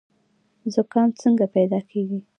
زکام 0.73 1.09
څنګه 1.21 1.45
پیدا 1.55 1.79
کیږي؟ 1.89 2.19